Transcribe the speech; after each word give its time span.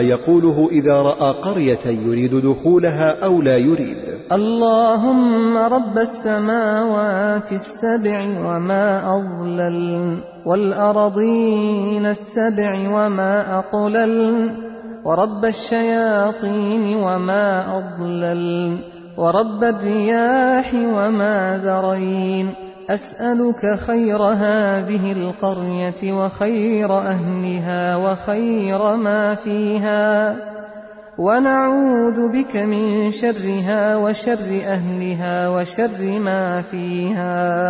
يقوله 0.00 0.68
إذا 0.70 0.94
رأى 1.02 1.32
قرية 1.32 1.86
يريد 2.06 2.34
دخولها 2.34 3.24
أو 3.24 3.42
لا 3.42 3.56
يريد. 3.56 3.98
اللهم 4.32 5.56
رب 5.56 5.98
السماوات 5.98 7.48
السبع 7.52 8.20
وما 8.46 9.16
أضلل 9.16 10.18
والأرضين 10.46 12.06
السبع 12.06 12.72
وما 12.96 13.58
أقلل 13.58 14.50
ورب 15.04 15.44
الشياطين 15.44 16.96
وما 16.96 17.76
أضلل 17.78 18.78
ورب 19.18 19.64
الرياح 19.64 20.74
وما 20.74 21.60
ذرين. 21.64 22.73
أسألك 22.90 23.80
خير 23.86 24.22
هذه 24.22 25.12
القرية 25.12 26.12
وخير 26.12 26.98
أهلها 26.98 27.96
وخير 27.96 28.96
ما 28.96 29.34
فيها. 29.34 30.36
ونعوذ 31.18 32.32
بك 32.32 32.56
من 32.56 33.10
شرها 33.22 33.96
وشر 33.96 34.62
أهلها 34.66 35.48
وشر 35.48 36.18
ما 36.18 36.60
فيها. 36.60 37.64